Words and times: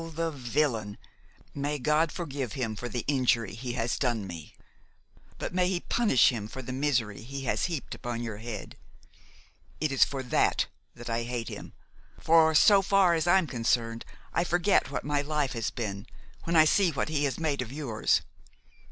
the 0.15 0.31
villain! 0.31 0.97
may 1.53 1.77
God 1.77 2.11
forgive 2.11 2.53
him 2.53 2.75
for 2.75 2.89
the 2.89 3.05
injury 3.07 3.53
he 3.53 3.73
has 3.73 3.99
done 3.99 4.25
me! 4.25 4.55
but 5.37 5.53
may 5.53 5.69
He 5.69 5.79
punish 5.81 6.29
him 6.31 6.47
for 6.47 6.63
the 6.63 6.73
misery 6.73 7.21
he 7.21 7.41
has 7.43 7.65
heaped 7.65 7.93
upon 7.93 8.23
your 8.23 8.37
head! 8.37 8.77
It 9.79 9.91
is 9.91 10.03
for 10.03 10.23
that 10.23 10.65
that 10.95 11.07
I 11.07 11.21
hate 11.21 11.49
him; 11.49 11.73
for, 12.19 12.55
so 12.55 12.81
far 12.81 13.13
as 13.13 13.27
I 13.27 13.37
am 13.37 13.45
concerned, 13.45 14.03
I 14.33 14.43
forget 14.43 14.89
what 14.89 15.03
my 15.03 15.21
life 15.21 15.53
has 15.53 15.69
been, 15.69 16.07
when 16.45 16.55
I 16.55 16.65
see 16.65 16.89
what 16.91 17.09
he 17.09 17.25
has 17.25 17.37
made 17.39 17.61
of 17.61 17.71
yours. 17.71 18.21